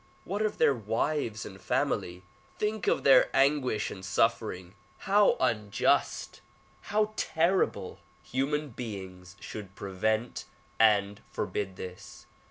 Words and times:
What 0.23 0.41
of 0.41 0.57
their 0.57 0.73
wives 0.73 1.45
and 1.45 1.61
families? 1.61 2.23
Think 2.57 2.87
of 2.87 3.03
their 3.03 3.29
anguish 3.35 3.91
and 3.91 4.03
suffering. 4.03 4.73
How 5.05 5.37
unjust, 5.39 6.41
how 6.89 7.13
terrible! 7.15 7.99
Human 8.23 8.69
beings 8.69 9.35
should 9.39 9.75
prevent 9.75 10.45
and 10.79 11.21
forbid 11.29 11.75
this. 11.75 12.25